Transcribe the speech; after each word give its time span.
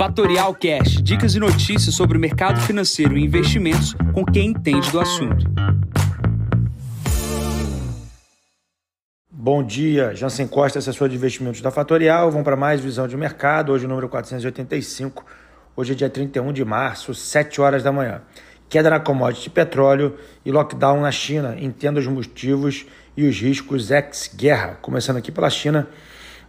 Fatorial 0.00 0.54
Cash, 0.54 1.02
dicas 1.02 1.34
e 1.34 1.38
notícias 1.38 1.94
sobre 1.94 2.16
o 2.16 2.20
mercado 2.20 2.58
financeiro 2.62 3.18
e 3.18 3.22
investimentos 3.22 3.94
com 4.14 4.24
quem 4.24 4.48
entende 4.48 4.90
do 4.90 4.98
assunto. 4.98 5.44
Bom 9.30 9.62
dia, 9.62 10.14
Jansen 10.14 10.46
Costa, 10.46 10.78
assessor 10.78 11.06
de 11.06 11.16
investimentos 11.16 11.60
da 11.60 11.70
Fatorial. 11.70 12.30
Vamos 12.30 12.46
para 12.46 12.56
mais 12.56 12.80
visão 12.80 13.06
de 13.06 13.14
mercado, 13.14 13.72
hoje 13.72 13.84
o 13.84 13.88
número 13.90 14.08
485. 14.08 15.22
Hoje 15.76 15.92
é 15.92 15.94
dia 15.94 16.08
31 16.08 16.50
de 16.50 16.64
março, 16.64 17.14
7 17.14 17.60
horas 17.60 17.82
da 17.82 17.92
manhã. 17.92 18.22
Queda 18.70 18.88
na 18.88 19.00
commodity 19.00 19.42
de 19.42 19.50
petróleo 19.50 20.16
e 20.46 20.50
lockdown 20.50 21.02
na 21.02 21.12
China. 21.12 21.56
Entenda 21.60 22.00
os 22.00 22.06
motivos 22.06 22.86
e 23.14 23.28
os 23.28 23.38
riscos 23.38 23.90
ex-guerra. 23.90 24.78
Começando 24.80 25.18
aqui 25.18 25.30
pela 25.30 25.50
China, 25.50 25.86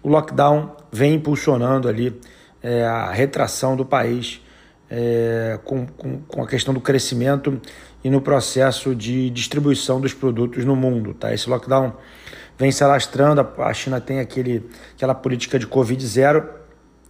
o 0.01 0.07
lockdown 0.07 0.73
vem 0.89 1.15
impulsionando 1.15 1.89
ali 1.89 2.17
é, 2.63 2.83
a 2.85 3.11
retração 3.11 3.75
do 3.75 3.85
país 3.85 4.41
é, 4.89 5.57
com, 5.63 5.85
com, 5.85 6.19
com, 6.21 6.43
a 6.43 6.47
questão 6.47 6.73
do 6.73 6.81
crescimento 6.81 7.59
e 8.03 8.09
no 8.09 8.21
processo 8.21 8.93
de 8.93 9.29
distribuição 9.29 10.01
dos 10.01 10.13
produtos 10.13 10.65
no 10.65 10.75
mundo. 10.75 11.13
Tá? 11.13 11.33
Esse 11.33 11.49
lockdown 11.49 11.95
vem 12.57 12.71
se 12.71 12.83
alastrando, 12.83 13.47
a 13.57 13.73
China 13.73 14.01
tem 14.01 14.19
aquele, 14.19 14.69
aquela 14.95 15.15
política 15.15 15.57
de 15.57 15.65
Covid 15.65 16.05
zero 16.05 16.47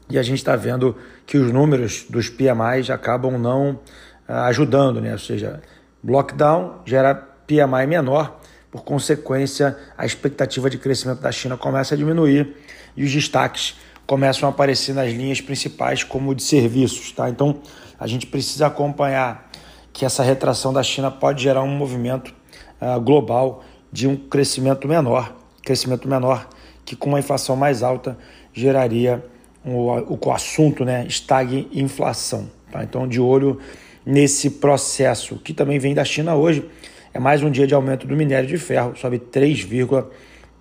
e 0.09 0.19
a 0.19 0.23
gente 0.23 0.37
está 0.37 0.55
vendo 0.55 0.95
que 1.25 1.37
os 1.37 1.51
números 1.51 2.05
dos 2.09 2.29
PMIs 2.29 2.89
acabam 2.89 3.37
não 3.37 3.79
ah, 4.27 4.45
ajudando, 4.45 5.01
né? 5.01 5.13
ou 5.13 5.19
seja, 5.19 5.61
lockdown 6.03 6.81
gera 6.85 7.15
PMI 7.15 7.87
menor, 7.87 8.39
por 8.69 8.83
consequência, 8.83 9.77
a 9.97 10.05
expectativa 10.05 10.69
de 10.69 10.77
crescimento 10.77 11.19
da 11.19 11.31
China 11.31 11.57
começa 11.57 11.93
a 11.95 11.97
diminuir 11.97 12.55
e 12.95 13.03
os 13.03 13.11
destaques 13.11 13.77
começam 14.05 14.47
a 14.47 14.51
aparecer 14.51 14.93
nas 14.93 15.11
linhas 15.11 15.41
principais 15.41 16.03
como 16.03 16.35
de 16.35 16.43
serviços, 16.43 17.11
tá? 17.11 17.29
Então, 17.29 17.59
a 17.99 18.07
gente 18.07 18.27
precisa 18.27 18.67
acompanhar 18.67 19.49
que 19.93 20.05
essa 20.05 20.23
retração 20.23 20.73
da 20.73 20.83
China 20.83 21.11
pode 21.11 21.43
gerar 21.43 21.63
um 21.63 21.75
movimento 21.75 22.33
uh, 22.81 22.99
global 22.99 23.63
de 23.91 24.07
um 24.07 24.15
crescimento 24.15 24.87
menor, 24.87 25.35
crescimento 25.63 26.07
menor 26.07 26.47
que 26.85 26.95
com 26.95 27.09
uma 27.09 27.19
inflação 27.19 27.55
mais 27.55 27.83
alta 27.83 28.17
geraria 28.53 29.23
o, 29.63 30.17
o 30.25 30.31
assunto, 30.31 30.83
né, 30.83 31.05
estag 31.07 31.67
inflação, 31.71 32.49
tá? 32.71 32.83
Então, 32.83 33.07
de 33.07 33.19
olho 33.19 33.59
nesse 34.05 34.49
processo 34.49 35.35
que 35.35 35.53
também 35.53 35.77
vem 35.77 35.93
da 35.93 36.03
China 36.03 36.35
hoje, 36.35 36.65
é 37.13 37.19
mais 37.19 37.43
um 37.43 37.51
dia 37.51 37.67
de 37.67 37.73
aumento 37.73 38.07
do 38.07 38.15
minério 38.15 38.47
de 38.47 38.57
ferro, 38.57 38.95
sobe 38.95 39.19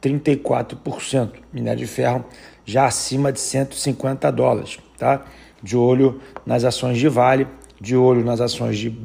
3,34%. 0.03 1.33
Minério 1.53 1.81
de 1.81 1.87
ferro 1.87 2.25
já 2.65 2.87
acima 2.87 3.33
de 3.33 3.41
150 3.41 4.31
dólares, 4.31 4.79
tá? 4.99 5.25
De 5.63 5.77
olho 5.77 6.21
nas 6.47 6.65
ações 6.65 6.99
de 6.99 7.09
Vale, 7.09 7.47
de 7.81 7.97
olho 7.97 8.25
nas 8.25 8.41
ações 8.41 8.79
de 8.79 8.97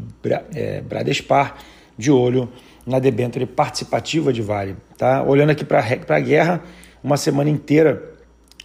é, 0.53 0.81
Bradespar, 0.81 1.57
de 1.97 2.11
olho 2.11 2.49
na 2.85 2.99
debênture 2.99 3.45
participativa 3.45 4.31
de 4.31 4.41
Vale, 4.41 4.75
tá? 4.97 5.23
Olhando 5.23 5.49
aqui 5.51 5.65
para 5.65 5.79
a 5.79 6.19
guerra, 6.19 6.61
uma 7.03 7.17
semana 7.17 7.49
inteira 7.49 8.13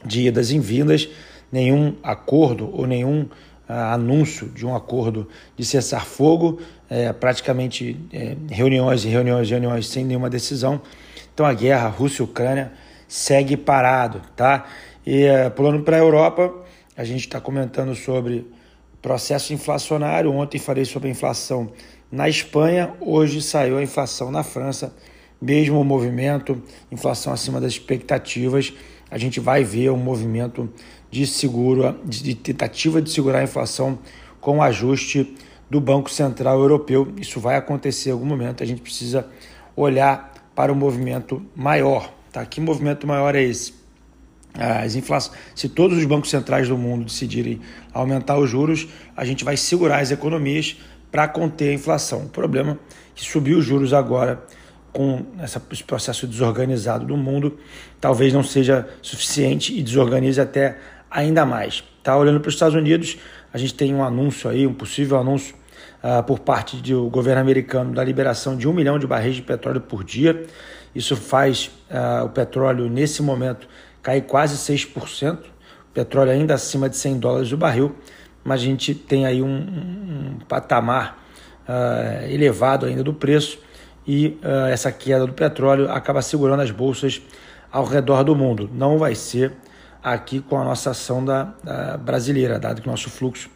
de 0.04 0.26
idas 0.26 0.50
e 0.50 0.58
vindas, 0.58 1.08
nenhum 1.50 1.94
acordo 2.02 2.70
ou 2.72 2.86
nenhum 2.86 3.26
ah, 3.68 3.94
anúncio 3.94 4.48
de 4.48 4.66
um 4.66 4.74
acordo 4.74 5.28
de 5.56 5.64
cessar 5.64 6.04
fogo, 6.04 6.58
é, 6.88 7.12
praticamente 7.12 7.96
é, 8.12 8.36
reuniões 8.50 9.04
e 9.04 9.08
reuniões 9.08 9.46
e 9.46 9.50
reuniões 9.50 9.86
sem 9.86 10.04
nenhuma 10.04 10.28
decisão. 10.28 10.80
Então 11.40 11.48
a 11.48 11.54
guerra 11.54 11.88
Rússia-Ucrânia 11.88 12.70
segue 13.08 13.56
parado, 13.56 14.20
tá? 14.36 14.66
E 15.06 15.24
uh, 15.24 15.50
pulando 15.52 15.82
para 15.82 15.96
a 15.96 15.98
Europa, 15.98 16.52
a 16.94 17.02
gente 17.02 17.20
está 17.20 17.40
comentando 17.40 17.94
sobre 17.94 18.46
processo 19.00 19.54
inflacionário. 19.54 20.30
Ontem 20.30 20.58
falei 20.58 20.84
sobre 20.84 21.08
a 21.08 21.10
inflação 21.10 21.72
na 22.12 22.28
Espanha, 22.28 22.92
hoje 23.00 23.40
saiu 23.40 23.78
a 23.78 23.82
inflação 23.82 24.30
na 24.30 24.42
França. 24.42 24.94
Mesmo 25.40 25.82
movimento, 25.82 26.62
inflação 26.92 27.32
acima 27.32 27.58
das 27.58 27.72
expectativas, 27.72 28.74
a 29.10 29.16
gente 29.16 29.40
vai 29.40 29.64
ver 29.64 29.90
um 29.90 29.96
movimento 29.96 30.70
de 31.10 31.26
seguro, 31.26 31.98
de 32.04 32.34
tentativa 32.34 33.00
de 33.00 33.10
segurar 33.10 33.38
a 33.38 33.44
inflação 33.44 33.98
com 34.42 34.58
o 34.58 34.62
ajuste 34.62 35.34
do 35.70 35.80
Banco 35.80 36.10
Central 36.10 36.60
Europeu. 36.60 37.14
Isso 37.16 37.40
vai 37.40 37.56
acontecer 37.56 38.10
em 38.10 38.12
algum 38.12 38.26
momento. 38.26 38.62
A 38.62 38.66
gente 38.66 38.82
precisa 38.82 39.26
olhar 39.74 40.29
para 40.54 40.72
o 40.72 40.74
um 40.74 40.78
movimento 40.78 41.42
maior. 41.54 42.12
Tá? 42.32 42.44
Que 42.44 42.60
movimento 42.60 43.06
maior 43.06 43.34
é 43.34 43.42
esse? 43.42 43.74
As 44.54 44.96
inflações, 44.96 45.38
se 45.54 45.68
todos 45.68 45.96
os 45.96 46.04
bancos 46.04 46.28
centrais 46.28 46.68
do 46.68 46.76
mundo 46.76 47.04
decidirem 47.04 47.60
aumentar 47.92 48.36
os 48.38 48.50
juros, 48.50 48.88
a 49.16 49.24
gente 49.24 49.44
vai 49.44 49.56
segurar 49.56 50.00
as 50.00 50.10
economias 50.10 50.76
para 51.10 51.28
conter 51.28 51.70
a 51.70 51.72
inflação. 51.72 52.24
O 52.24 52.28
problema 52.28 52.72
é 52.72 52.76
que 53.14 53.24
subir 53.24 53.54
os 53.54 53.64
juros 53.64 53.92
agora 53.92 54.44
com 54.92 55.24
essa, 55.38 55.62
esse 55.70 55.84
processo 55.84 56.26
desorganizado 56.26 57.06
do 57.06 57.16
mundo 57.16 57.58
talvez 58.00 58.32
não 58.32 58.42
seja 58.42 58.88
suficiente 59.00 59.78
e 59.78 59.82
desorganize 59.82 60.40
até 60.40 60.78
ainda 61.10 61.46
mais. 61.46 61.84
Tá 62.02 62.16
olhando 62.16 62.40
para 62.40 62.48
os 62.48 62.54
Estados 62.54 62.74
Unidos, 62.74 63.18
a 63.52 63.58
gente 63.58 63.74
tem 63.74 63.94
um 63.94 64.02
anúncio 64.02 64.48
aí, 64.50 64.66
um 64.66 64.74
possível 64.74 65.18
anúncio 65.18 65.54
uh, 66.02 66.22
por 66.22 66.38
parte 66.40 66.76
do 66.76 67.08
governo 67.08 67.40
americano 67.40 67.94
da 67.94 68.02
liberação 68.02 68.56
de 68.56 68.68
um 68.68 68.72
milhão 68.72 68.98
de 68.98 69.06
barris 69.06 69.36
de 69.36 69.42
petróleo 69.42 69.80
por 69.80 70.04
dia. 70.04 70.46
Isso 70.94 71.16
faz 71.16 71.70
uh, 71.90 72.24
o 72.24 72.28
petróleo 72.28 72.88
nesse 72.88 73.22
momento 73.22 73.68
cai 74.02 74.20
quase 74.20 74.56
6%, 74.56 75.38
petróleo 75.92 76.30
ainda 76.30 76.54
acima 76.54 76.88
de 76.88 76.96
100 76.96 77.18
dólares 77.18 77.52
o 77.52 77.56
barril, 77.56 77.94
mas 78.42 78.60
a 78.60 78.64
gente 78.64 78.94
tem 78.94 79.26
aí 79.26 79.42
um, 79.42 79.46
um 79.46 80.38
patamar 80.48 81.22
uh, 81.68 82.30
elevado 82.30 82.86
ainda 82.86 83.04
do 83.04 83.12
preço 83.12 83.58
e 84.06 84.38
essa 84.72 84.90
queda 84.90 85.24
do 85.24 85.34
petróleo 85.34 85.88
acaba 85.92 86.20
segurando 86.22 86.60
as 86.60 86.70
bolsas 86.70 87.20
ao 87.70 87.84
redor 87.84 88.24
do 88.24 88.34
mundo. 88.34 88.68
Não 88.72 88.98
vai 88.98 89.14
ser 89.14 89.52
aqui 90.02 90.40
com 90.40 90.58
a 90.58 90.64
nossa 90.64 90.90
ação 90.90 91.24
da, 91.24 91.52
da 91.62 91.96
brasileira, 91.96 92.58
dado 92.58 92.80
que 92.80 92.88
o 92.88 92.90
nosso 92.90 93.10
fluxo 93.10 93.50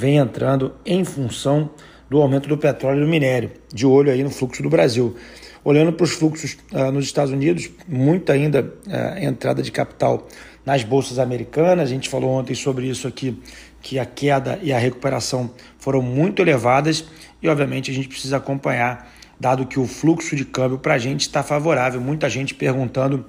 vem 0.00 0.16
entrando 0.16 0.72
em 0.86 1.04
função 1.04 1.68
do 2.08 2.22
aumento 2.22 2.48
do 2.48 2.56
petróleo 2.56 3.02
e 3.02 3.04
do 3.04 3.08
minério, 3.08 3.50
de 3.72 3.86
olho 3.86 4.10
aí 4.10 4.24
no 4.24 4.30
fluxo 4.30 4.62
do 4.62 4.70
Brasil. 4.70 5.14
Olhando 5.62 5.92
para 5.92 6.04
os 6.04 6.12
fluxos 6.12 6.56
uh, 6.72 6.90
nos 6.90 7.04
Estados 7.04 7.30
Unidos, 7.30 7.70
muita 7.86 8.32
ainda 8.32 8.62
uh, 8.62 9.22
entrada 9.22 9.62
de 9.62 9.70
capital 9.70 10.26
nas 10.64 10.82
bolsas 10.82 11.18
americanas. 11.18 11.90
A 11.90 11.92
gente 11.92 12.08
falou 12.08 12.30
ontem 12.30 12.54
sobre 12.54 12.86
isso 12.86 13.06
aqui, 13.06 13.38
que 13.82 13.98
a 13.98 14.06
queda 14.06 14.58
e 14.62 14.72
a 14.72 14.78
recuperação 14.78 15.50
foram 15.78 16.00
muito 16.00 16.40
elevadas 16.40 17.04
e, 17.42 17.48
obviamente, 17.48 17.90
a 17.90 17.94
gente 17.94 18.08
precisa 18.08 18.38
acompanhar, 18.38 19.12
dado 19.38 19.66
que 19.66 19.78
o 19.78 19.86
fluxo 19.86 20.34
de 20.34 20.46
câmbio 20.46 20.78
para 20.78 20.94
a 20.94 20.98
gente 20.98 21.20
está 21.20 21.42
favorável. 21.42 22.00
Muita 22.00 22.30
gente 22.30 22.54
perguntando 22.54 23.26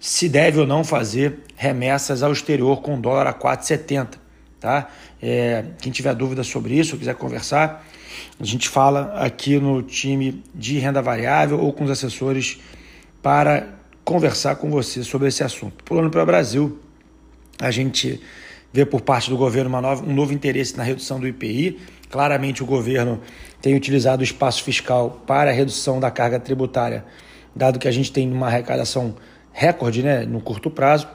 se 0.00 0.28
deve 0.28 0.58
ou 0.58 0.66
não 0.66 0.82
fazer 0.82 1.38
remessas 1.54 2.24
ao 2.24 2.32
exterior 2.32 2.82
com 2.82 3.00
dólar 3.00 3.28
a 3.28 3.32
4,70. 3.32 4.27
Tá? 4.60 4.90
É, 5.22 5.64
quem 5.80 5.92
tiver 5.92 6.14
dúvida 6.14 6.42
sobre 6.42 6.74
isso, 6.74 6.96
quiser 6.96 7.14
conversar, 7.14 7.86
a 8.40 8.44
gente 8.44 8.68
fala 8.68 9.14
aqui 9.14 9.58
no 9.58 9.82
time 9.82 10.42
de 10.52 10.78
renda 10.78 11.00
variável 11.00 11.60
ou 11.60 11.72
com 11.72 11.84
os 11.84 11.90
assessores 11.90 12.58
para 13.22 13.68
conversar 14.04 14.56
com 14.56 14.70
você 14.70 15.04
sobre 15.04 15.28
esse 15.28 15.44
assunto. 15.44 15.84
Pulando 15.84 16.10
para 16.10 16.22
o 16.22 16.26
Brasil, 16.26 16.78
a 17.60 17.70
gente 17.70 18.20
vê 18.72 18.84
por 18.84 19.00
parte 19.00 19.30
do 19.30 19.36
governo 19.36 19.80
nova, 19.80 20.04
um 20.04 20.14
novo 20.14 20.32
interesse 20.32 20.76
na 20.76 20.82
redução 20.82 21.20
do 21.20 21.26
IPI. 21.26 21.78
Claramente, 22.10 22.62
o 22.62 22.66
governo 22.66 23.20
tem 23.60 23.74
utilizado 23.74 24.22
o 24.22 24.24
espaço 24.24 24.62
fiscal 24.62 25.22
para 25.26 25.50
a 25.50 25.52
redução 25.52 26.00
da 26.00 26.10
carga 26.10 26.40
tributária, 26.40 27.04
dado 27.54 27.78
que 27.78 27.88
a 27.88 27.90
gente 27.90 28.12
tem 28.12 28.30
uma 28.30 28.46
arrecadação 28.46 29.14
recorde 29.52 30.02
né, 30.02 30.24
no 30.24 30.40
curto 30.40 30.70
prazo. 30.70 31.08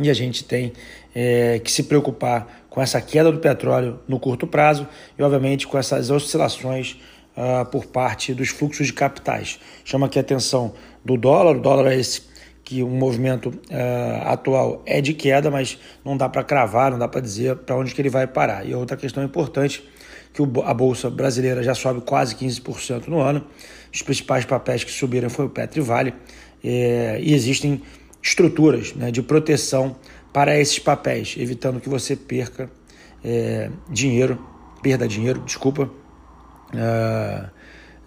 E 0.00 0.08
a 0.08 0.14
gente 0.14 0.44
tem 0.44 0.72
é, 1.14 1.58
que 1.58 1.70
se 1.70 1.82
preocupar 1.84 2.59
com 2.70 2.80
essa 2.80 3.00
queda 3.00 3.30
do 3.30 3.38
petróleo 3.38 3.98
no 4.08 4.18
curto 4.18 4.46
prazo 4.46 4.88
e, 5.18 5.22
obviamente, 5.22 5.66
com 5.66 5.76
essas 5.76 6.08
oscilações 6.08 6.96
uh, 7.36 7.66
por 7.66 7.86
parte 7.86 8.32
dos 8.32 8.48
fluxos 8.48 8.86
de 8.86 8.92
capitais. 8.92 9.58
Chama 9.84 10.06
aqui 10.06 10.18
a 10.18 10.22
atenção 10.22 10.72
do 11.04 11.16
dólar, 11.16 11.56
o 11.56 11.60
dólar 11.60 11.92
é 11.92 11.98
esse 11.98 12.30
que 12.62 12.84
o 12.84 12.88
movimento 12.88 13.48
uh, 13.48 14.28
atual 14.28 14.82
é 14.86 15.00
de 15.00 15.12
queda, 15.12 15.50
mas 15.50 15.76
não 16.04 16.16
dá 16.16 16.28
para 16.28 16.44
cravar, 16.44 16.92
não 16.92 16.98
dá 16.98 17.08
para 17.08 17.20
dizer 17.20 17.56
para 17.56 17.76
onde 17.76 17.92
que 17.92 18.00
ele 18.00 18.08
vai 18.08 18.28
parar. 18.28 18.64
E 18.64 18.72
outra 18.72 18.96
questão 18.96 19.24
importante, 19.24 19.82
que 20.32 20.40
a 20.64 20.72
Bolsa 20.72 21.10
Brasileira 21.10 21.64
já 21.64 21.74
sobe 21.74 22.00
quase 22.02 22.36
15% 22.36 23.08
no 23.08 23.18
ano, 23.18 23.44
os 23.92 24.02
principais 24.02 24.44
papéis 24.44 24.84
que 24.84 24.92
subiram 24.92 25.28
foi 25.28 25.46
o 25.46 25.48
Petro 25.48 25.80
e 25.80 25.82
Vale, 25.82 26.14
é, 26.62 27.18
e 27.20 27.34
existem 27.34 27.82
estruturas 28.22 28.94
né, 28.94 29.10
de 29.10 29.22
proteção 29.22 29.96
para 30.32 30.58
esses 30.58 30.78
papéis, 30.78 31.34
evitando 31.38 31.80
que 31.80 31.88
você 31.88 32.14
perca 32.14 32.70
é, 33.24 33.70
dinheiro, 33.88 34.38
perda 34.82 35.06
dinheiro, 35.06 35.40
desculpa, 35.40 35.90
é, 36.74 37.44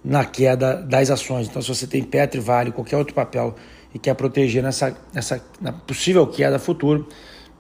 na 0.04 0.26
queda 0.26 0.76
das 0.76 1.10
ações. 1.10 1.48
Então, 1.48 1.62
se 1.62 1.68
você 1.68 1.88
tem 1.88 2.04
Petro, 2.04 2.42
Vale, 2.42 2.72
qualquer 2.72 2.98
outro 2.98 3.14
papel 3.14 3.56
e 3.94 4.00
quer 4.00 4.14
proteger 4.16 4.64
nessa, 4.64 4.96
nessa 5.14 5.44
na 5.62 5.72
possível 5.72 6.26
queda 6.28 6.58
futuro, 6.58 7.08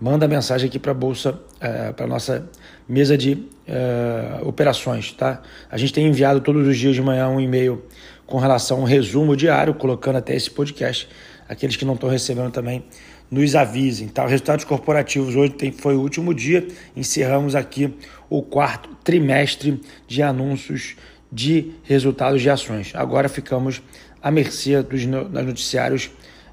manda 0.01 0.27
mensagem 0.27 0.67
aqui 0.67 0.79
para 0.79 0.91
a 0.91 0.95
Bolsa, 0.95 1.39
é, 1.59 1.91
para 1.91 2.05
a 2.05 2.07
nossa 2.07 2.49
mesa 2.87 3.17
de 3.17 3.47
é, 3.67 4.39
operações. 4.43 5.11
Tá? 5.13 5.41
A 5.69 5.77
gente 5.77 5.93
tem 5.93 6.07
enviado 6.07 6.41
todos 6.41 6.67
os 6.67 6.77
dias 6.77 6.95
de 6.95 7.01
manhã 7.01 7.27
um 7.29 7.39
e-mail 7.39 7.83
com 8.25 8.37
relação 8.37 8.77
a 8.77 8.81
um 8.81 8.83
resumo 8.83 9.35
diário, 9.35 9.73
colocando 9.73 10.17
até 10.17 10.35
esse 10.35 10.49
podcast. 10.49 11.07
Aqueles 11.47 11.75
que 11.75 11.85
não 11.85 11.93
estão 11.95 12.09
recebendo 12.09 12.51
também 12.51 12.83
nos 13.29 13.55
avisem. 13.55 14.07
Tá? 14.07 14.25
Resultados 14.25 14.65
corporativos 14.65 15.35
hoje 15.35 15.53
tem, 15.53 15.71
foi 15.71 15.95
o 15.95 16.01
último 16.01 16.33
dia, 16.33 16.67
encerramos 16.95 17.55
aqui 17.55 17.93
o 18.29 18.41
quarto 18.41 18.89
trimestre 19.03 19.81
de 20.07 20.21
anúncios 20.21 20.95
de 21.31 21.71
resultados 21.83 22.41
de 22.41 22.49
ações. 22.49 22.91
Agora 22.93 23.27
ficamos 23.27 23.81
à 24.21 24.29
mercê 24.29 24.81
dos 24.83 25.05
noticiários 25.05 26.11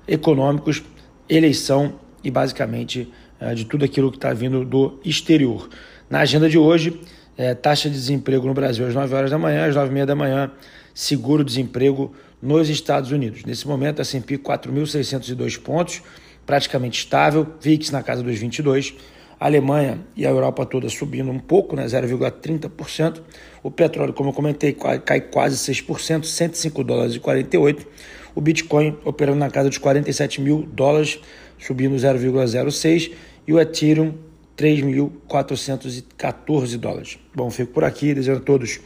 econômicos, 0.08 0.82
eleição 1.28 2.00
e 2.25 2.31
basicamente 2.31 3.12
é, 3.38 3.54
de 3.54 3.64
tudo 3.64 3.84
aquilo 3.84 4.10
que 4.10 4.16
está 4.16 4.32
vindo 4.32 4.64
do 4.64 4.98
exterior. 5.04 5.69
Na 6.08 6.20
agenda 6.20 6.48
de 6.48 6.58
hoje, 6.58 7.00
é, 7.37 7.54
taxa 7.54 7.88
de 7.88 7.94
desemprego 7.94 8.46
no 8.46 8.54
Brasil 8.54 8.87
às 8.87 8.94
9 8.94 9.14
horas 9.14 9.31
da 9.31 9.38
manhã, 9.38 9.66
às 9.66 9.75
9 9.75 9.88
e 9.88 9.92
meia 9.92 10.06
da 10.06 10.14
manhã, 10.14 10.50
seguro-desemprego 10.92 12.12
nos 12.42 12.69
Estados 12.69 13.12
Unidos. 13.12 13.44
Nesse 13.44 13.66
momento, 13.66 14.00
S&P 14.00 14.38
4.602 14.38 15.60
pontos, 15.60 16.02
praticamente 16.46 16.98
estável, 16.98 17.46
VIX 17.60 17.90
na 17.90 18.02
casa 18.02 18.22
dos 18.22 18.38
22, 18.38 18.94
a 19.38 19.46
Alemanha 19.46 20.00
e 20.14 20.26
a 20.26 20.31
Europa 20.31 20.66
toda 20.66 20.88
subindo 20.88 21.31
um 21.31 21.38
pouco, 21.38 21.75
né, 21.75 21.87
0,30%. 21.87 23.22
O 23.62 23.70
petróleo, 23.70 24.12
como 24.12 24.31
eu 24.31 24.34
comentei, 24.34 24.76
cai 25.04 25.20
quase 25.22 25.56
6%, 25.56 26.25
105 26.25 26.84
dólares 26.84 27.14
e 27.14 27.20
48. 27.20 27.87
O 28.34 28.40
Bitcoin 28.40 28.98
operando 29.04 29.38
na 29.38 29.50
casa 29.50 29.70
dos 29.70 29.78
47 29.78 30.42
mil 30.42 30.69
dólares, 30.70 31.19
subindo 31.58 31.96
0,06. 31.96 33.12
E 33.46 33.52
o 33.52 33.58
Ethereum, 33.58 34.12
3.414 34.56 36.76
dólares. 36.76 37.19
Bom, 37.34 37.50
fico 37.50 37.72
por 37.72 37.82
aqui, 37.82 38.12
desejando 38.12 38.40
a 38.40 38.44
todos 38.44 38.78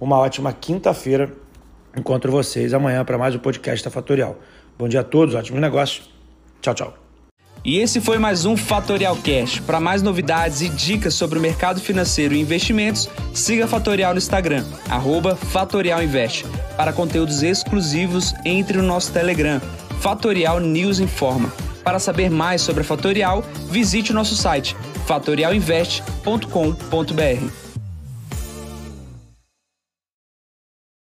uma 0.00 0.18
ótima 0.18 0.54
quinta-feira. 0.54 1.30
Encontro 1.98 2.30
vocês 2.30 2.72
amanhã 2.72 3.04
para 3.04 3.18
mais 3.18 3.34
um 3.34 3.38
podcast 3.38 3.84
da 3.84 3.90
Fatorial. 3.90 4.38
Bom 4.78 4.88
dia 4.88 5.00
a 5.00 5.04
todos, 5.04 5.34
ótimos 5.34 5.60
negócios. 5.60 6.08
Tchau, 6.62 6.72
tchau. 6.72 6.94
E 7.64 7.78
esse 7.78 8.00
foi 8.00 8.18
mais 8.18 8.44
um 8.44 8.56
Fatorial 8.56 9.16
Cash. 9.16 9.58
Para 9.60 9.80
mais 9.80 10.00
novidades 10.00 10.60
e 10.62 10.68
dicas 10.68 11.14
sobre 11.14 11.40
o 11.40 11.42
mercado 11.42 11.80
financeiro 11.80 12.34
e 12.34 12.40
investimentos, 12.40 13.10
siga 13.34 13.64
a 13.64 13.68
Fatorial 13.68 14.12
no 14.12 14.18
Instagram, 14.18 14.64
@fatorialinvest. 15.50 16.44
Para 16.76 16.92
conteúdos 16.92 17.42
exclusivos, 17.42 18.32
entre 18.44 18.78
no 18.78 18.84
nosso 18.84 19.12
Telegram, 19.12 19.60
Fatorial 20.00 20.60
News 20.60 21.00
Informa. 21.00 21.52
Para 21.82 21.98
saber 21.98 22.30
mais 22.30 22.62
sobre 22.62 22.82
a 22.82 22.84
Fatorial, 22.84 23.42
visite 23.68 24.12
o 24.12 24.14
nosso 24.14 24.36
site 24.36 24.76
fatorialinvest.com.br. 25.06 27.67